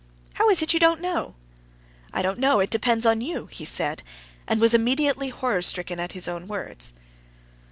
[0.33, 1.35] "How is it you don't know?"
[2.11, 2.59] "I don't know.
[2.59, 4.01] It depends upon you," he said,
[4.47, 6.95] and was immediately horror stricken at his own words.